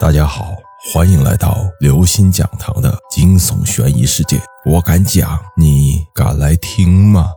[0.00, 0.56] 大家好，
[0.92, 4.40] 欢迎来到刘星讲堂的惊悚悬疑世界。
[4.64, 7.30] 我敢讲，你敢来听吗？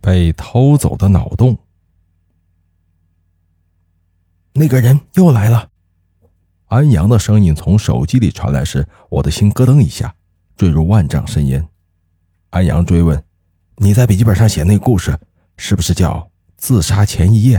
[0.00, 1.58] 被偷走的脑洞。
[4.54, 5.68] 那个人又来了。
[6.68, 10.14] 安阳的声音从手机里传来时，我的心咯噔一下，
[10.56, 11.68] 坠入万丈深渊。
[12.48, 13.22] 安阳追问
[13.76, 15.20] ：“你在笔记本上写那故事，
[15.58, 16.14] 是不是叫
[16.56, 17.58] 《自杀前一夜》？”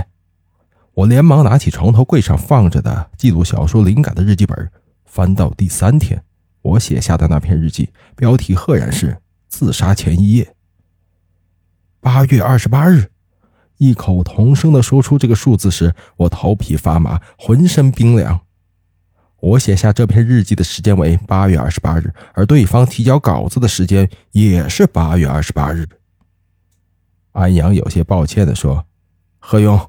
[0.96, 4.72] 我连忙拿起床头柜上放着的记录小说灵感的日记本，
[5.06, 6.24] 翻到第三天，
[6.62, 9.18] 我写下的那篇日记，标题赫然是
[9.50, 10.56] “自杀前一夜”。
[12.00, 13.10] 八月二十八日，
[13.78, 18.42] 异口同声地说出这个数字时，我头皮发麻，浑身冰凉。
[19.40, 25.90] 我写下这篇日记的时间为八月二十八日，而对方提交稿子的时间也是八月二十八日。
[27.32, 28.86] 安阳有些抱歉地说
[29.40, 29.80] ：“何勇。”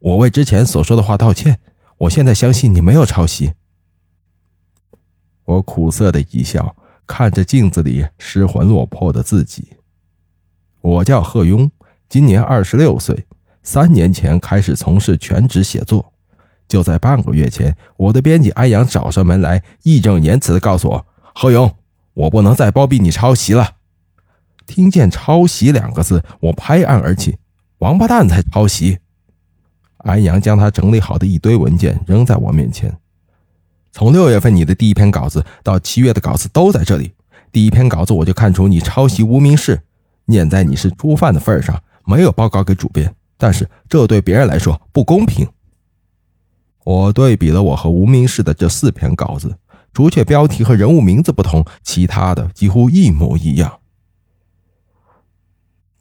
[0.00, 1.60] 我为之前所说的话道歉。
[1.98, 3.52] 我现在相信你没有抄袭。
[5.44, 6.74] 我苦涩的一笑，
[7.06, 9.76] 看着镜子里失魂落魄的自己。
[10.80, 11.70] 我叫贺庸，
[12.08, 13.26] 今年二十六岁，
[13.62, 16.14] 三年前开始从事全职写作。
[16.66, 21.76] 就在半个月前，我的编辑安阳找上门来，义正言辞的告诉我：“贺勇，
[22.14, 23.76] 我不能再包庇你抄袭了。”
[24.66, 27.36] 听见“抄袭”两个字，我拍案而起
[27.80, 29.00] ：“王八蛋才抄袭！”
[30.04, 32.96] 安阳将他整理好的一堆文件扔在我面前。
[33.92, 37.12] 从六月份你的第一篇稿子到七月的稿子都在这里。
[37.52, 39.80] 第一篇稿子我就看出你抄袭无名氏，
[40.26, 43.12] 念在你是初犯的份上，没有报告给主编。
[43.36, 45.48] 但是这对别人来说不公平。
[46.84, 49.58] 我对比了我和无名氏的这四篇稿子，
[49.92, 53.80] 除却标题和人物名字不同，其他的几乎一模一样。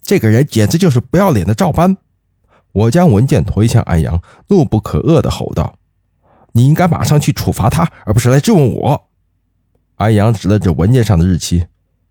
[0.01, 1.97] 这个人简直就是不要脸的照搬。
[2.71, 5.75] 我将文件推向安阳，怒不可遏地吼道
[6.53, 9.09] ：“你应该马上去处罚他，而不是来质问我。”
[9.97, 11.67] 安阳指了指文件上的日期：“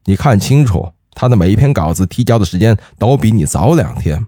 [0.07, 4.27] 你看清楚，他的每一篇稿子提交的时间都比你早两天。”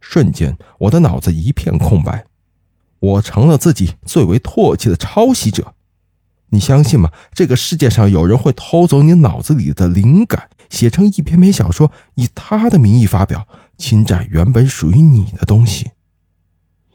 [0.00, 2.24] 瞬间，我的脑子一片空白，
[2.98, 5.74] 我成了自己最为唾弃的抄袭者。
[6.52, 7.10] 你相信吗？
[7.32, 13.46] 这个世界上有人会偷走你脑子里的灵感，写成一篇篇小说，以他的名义发表？
[13.80, 15.90] 侵占原本属于你的东西，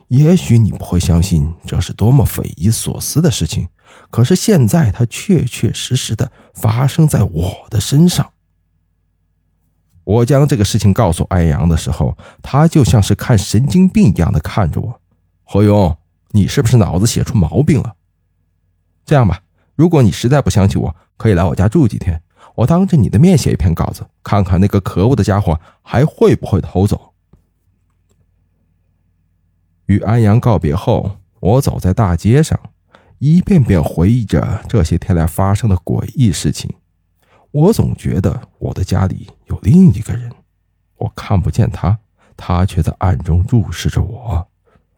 [0.07, 3.67] 也许你不会相信这是多么匪夷所思的事情，
[4.11, 8.31] 可是现在它确确实实的发生在我的身上。
[10.03, 15.01] 我将这个事情告诉安阳的时候，他就像是看神经病一样的看着我。
[15.43, 15.97] 何勇，
[16.29, 17.95] 你是不是脑子写出毛病了？
[19.03, 19.41] 这样吧，
[19.73, 22.21] 如果你实在不相信我，可以来我家住几天。
[22.55, 27.13] 我当着你的面写一篇稿子，看看那个可恶的家伙还会不会偷走。
[29.87, 32.59] 与安阳告别后，我走在大街上，
[33.19, 36.73] 一遍遍回忆着这些天来发生的诡异事情。
[37.51, 40.31] 我总觉得我的家里有另一个人，
[40.97, 41.99] 我看不见他，
[42.35, 44.47] 他却在暗中注视着我。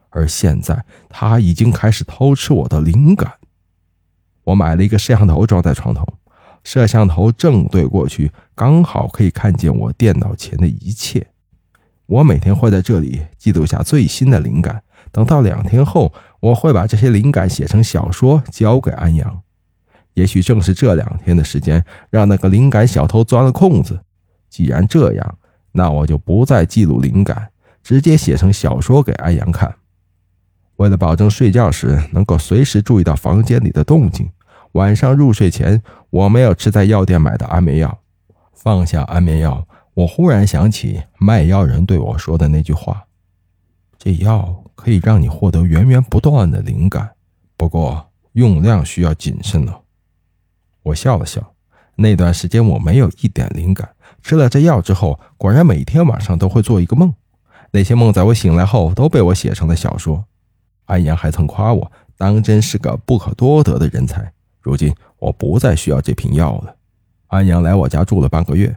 [0.09, 3.34] 而现在，他已经开始偷吃我的灵感。
[4.45, 6.07] 我买了一个摄像头，装在床头。
[6.68, 11.26] 摄像头正对过去，刚好可以看见我电脑前的一切。
[12.08, 14.84] 我每天会在这里记录下最新的灵感。
[15.10, 16.12] 等到两天后，
[16.42, 19.42] 我会把这些灵感写成小说，交给安阳。
[20.16, 24.02] 也许正是这两天的时间，让那个灵感小偷钻了空子。
[24.50, 25.38] 既然这样，
[25.72, 27.48] 那我就不再记录灵感，
[27.82, 29.74] 直接写成小说给安阳看。
[30.76, 34.30] 为了保证睡觉时能够随时注意到房间里的动静。
[34.78, 38.00] 晚上入睡前，我没有吃在药店买的安眠药。
[38.54, 43.08] 放下安眠药，我忽然想起卖药人对我说的那句话
[43.98, 47.10] ：“这药可以让你获得源源不断的灵感，
[47.58, 49.82] 不过用量需要谨慎了。”
[50.84, 51.56] 我笑了笑。
[51.96, 53.90] 那段时间我没有一点灵感。
[54.22, 57.12] 吃了这药之后，果然每天晚上都会做一个梦。
[57.72, 60.25] 那些梦在我醒来后都被我写成了小说。
[60.86, 64.31] 安阳还曾夸我当真是个不可多得的人才。
[64.62, 66.75] 如今我不再需要这瓶药了。
[67.27, 68.75] 安阳来我家住了半个月，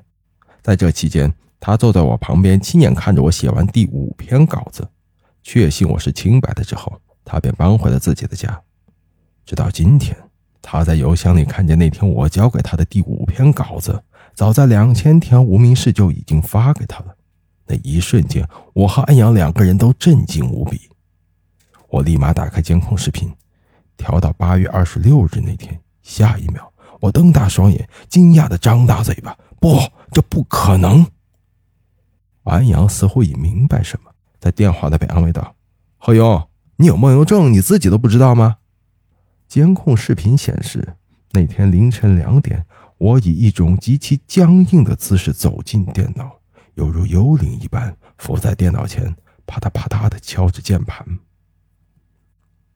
[0.62, 4.88] 在这期间，他坐在我旁边，亲眼看着我写完第五篇稿子，
[5.42, 8.60] 确信我是清白的之后，他便搬回了自己的家。
[9.44, 10.16] 直到今天，
[10.62, 14.02] 他在邮箱里看见那天我交给他的第五篇稿子，
[14.34, 17.16] 早在两千条无名氏就已经发给他了。
[17.66, 20.90] 那一瞬间，我和安阳两个人都震惊无比。
[21.88, 23.32] 我立马打开监控视频。
[24.00, 26.66] 调到八月二十六日那天，下一秒，
[27.00, 29.78] 我瞪大双眼，惊讶的张大嘴巴：“不，
[30.10, 31.06] 这不可能！”
[32.44, 34.10] 安阳似乎已明白什么，
[34.40, 35.54] 在电话那边安慰道
[36.00, 38.56] ：“何勇，你有梦游症，你自己都不知道吗？
[39.46, 40.96] 监控视频显示，
[41.32, 42.64] 那天凌晨两点，
[42.96, 46.38] 我以一种极其僵硬的姿势走进电脑，
[46.74, 49.14] 犹如幽灵一般伏在电脑前，
[49.44, 51.06] 啪嗒啪嗒地敲着键盘。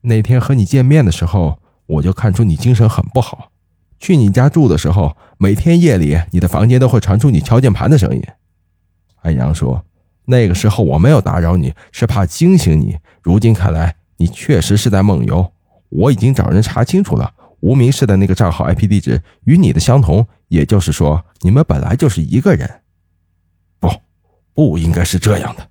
[0.05, 3.51] 那天和你见面的时候，我就看出你精神很不好。
[3.99, 8.21] 去你家住的时候，每天夜里你的房间都会传出你敲键盘的声音。
[9.21, 9.83] 安阳说
[10.25, 12.97] ：“那个时候我没有打扰你，是怕惊醒你。
[13.23, 15.51] 如今看来，你确实是在梦游。
[15.89, 22.81] 我已经找人查清楚了，无名氏的那个账号 IP 地址与你的相同，也就是说，你们本来就是一个人。
[23.79, 23.89] 不，
[24.53, 25.67] 不应该是这样的。”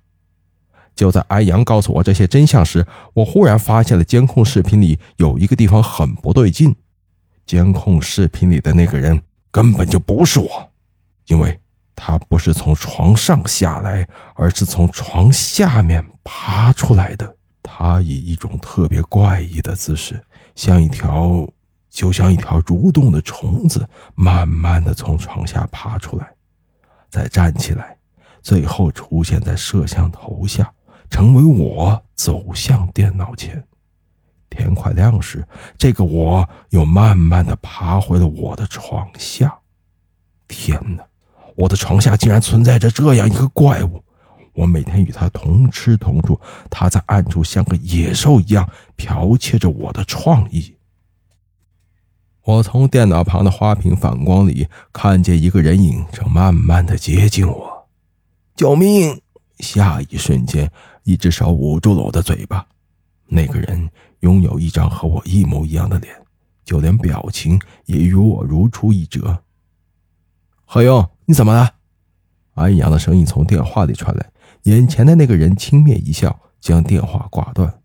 [0.95, 6.73] 就在安阳告诉我这些真相时，我忽然发现了监控视频里有一个地方很不对劲。
[7.45, 9.21] 监控视频里的那个人
[9.51, 10.71] 根本就不是我，
[11.27, 11.59] 因为
[11.95, 17.35] 他不是从床上下来，而是从床下面爬出来的。
[17.61, 20.19] 他以一种特别怪异的姿势，
[20.55, 21.47] 像一条
[21.89, 26.31] 就像一条蠕动的虫子，慢慢的从床下爬出来，
[27.09, 27.97] 再站起来，
[28.41, 30.71] 最后出现在摄像头下。
[31.09, 33.63] 成为我走向电脑前，
[34.49, 35.45] 天快亮时，
[35.77, 39.59] 这个我又慢慢的爬回了我的床下。
[40.47, 41.03] 天哪，
[41.55, 44.03] 我的床下竟然存在着这样一个怪物！
[44.53, 50.75] 我每天与他同吃同住，他在暗处像个野兽一样剽窃着我的创意。
[52.43, 57.87] 我从电脑旁的花瓶反光里看见一个人影正慢慢的接近我，
[58.55, 59.19] 救命！
[59.59, 60.71] 下一瞬间。
[61.05, 62.65] 一只手捂住了我的嘴巴，
[63.27, 66.13] 那个人拥有一张和我一模一样的脸，
[66.65, 69.43] 就连表情也与我如出一辙。
[70.65, 71.75] 何勇，你怎么了？
[72.55, 74.31] 安阳的声音从电话里传来，
[74.63, 77.81] 眼前的那个人轻蔑一笑，将电话挂断。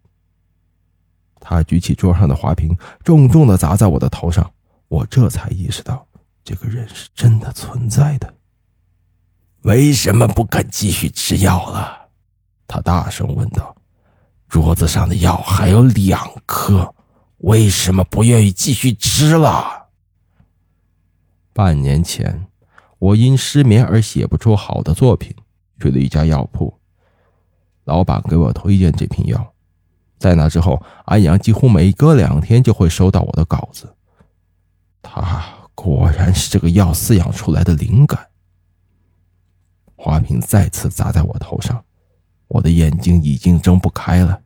[1.39, 2.75] 他举起桌上的花瓶，
[3.05, 4.51] 重重的砸在我的头上，
[4.89, 6.07] 我这才意识到，
[6.43, 8.35] 这个人是真的存在的。
[9.63, 12.00] 为什么不肯继续吃药了？
[12.73, 13.75] 他大声问道
[14.49, 16.95] ：“桌子上的药还有两颗，
[17.39, 19.89] 为什么不愿意继续吃了？”
[21.53, 22.47] 半年前，
[23.01, 25.35] 我因失眠而写不出好的作品，
[25.81, 26.73] 去了一家药铺，
[27.83, 29.53] 老板给我推荐这瓶药。
[30.17, 33.93] 在那之后，安阳几乎每隔两天就会收到我的稿子。
[35.03, 35.43] 他
[35.75, 38.29] 果然是这个药饲养出来的灵感。
[39.97, 41.85] 花瓶再次砸在我头上。
[42.51, 44.43] 我的眼睛已经睁不开了。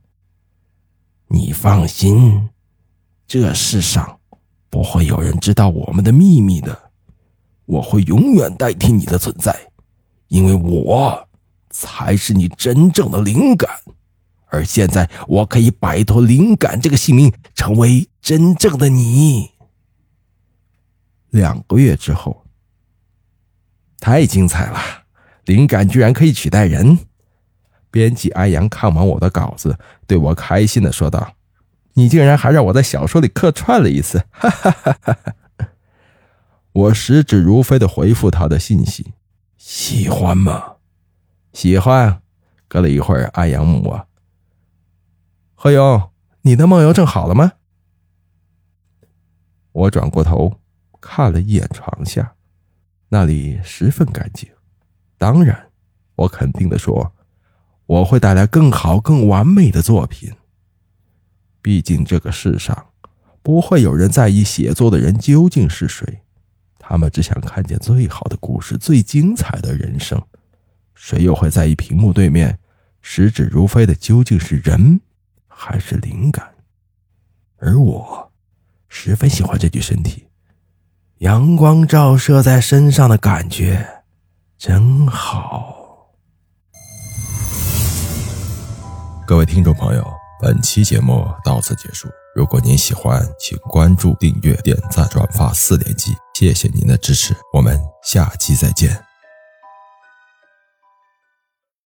[1.28, 2.50] 你放心，
[3.26, 4.20] 这世上
[4.68, 6.90] 不会有人知道我们的秘密的。
[7.64, 9.58] 我会永远代替你的存在，
[10.28, 11.28] 因为我
[11.70, 13.70] 才是你真正的灵感。
[14.48, 19.50] 而现在，我可以摆脱灵感这个姓名，成为真正的你。
[21.30, 22.44] 两个月之后，
[23.98, 24.78] 太精彩了！
[25.46, 26.98] 灵感居然可以取代人。
[27.94, 31.35] 编辑安阳看完我的稿子，对我开心的说道
[31.94, 35.17] ：“你竟然还让我在小说里客串了一次！”哈哈哈哈
[35.58, 35.69] 哈！
[36.73, 39.12] 我食指如飞的回复他的信息
[39.56, 40.75] ：“喜欢吗？
[41.52, 42.20] 喜欢。”
[42.67, 44.08] 隔了一会儿，安阳问我
[45.55, 46.10] ：“何勇，
[46.43, 47.53] 你的梦游症好了吗？”
[49.70, 50.53] 我转过头
[51.01, 52.34] 看了一眼床下，
[53.10, 54.51] 那里十分干净。
[55.17, 55.70] 当然，
[56.17, 57.13] 我肯定的说。
[57.86, 60.32] 我会带来更好、更完美的作品。
[61.60, 62.86] 毕竟这个世上
[63.43, 66.20] 不会有人在意写作的人究竟是谁，
[66.79, 70.22] 他们只想看见最好的故事、最精彩的人生。
[70.94, 72.58] 谁又会在意屏幕对面
[73.03, 75.00] 食指如飞的究竟是人
[75.46, 76.55] 还是灵感？
[77.56, 78.32] 而我
[78.88, 80.29] 十分喜欢这具身体，
[81.19, 84.05] 阳光照射在身上的感觉
[84.56, 85.83] 真好。
[89.26, 90.06] 各位听众朋友，
[90.38, 92.08] 本期节目到此结束。
[92.34, 99.04] 如果您喜欢，请关注、订阅、点赞、转发四连击，谢谢您的支持，我们下期再见。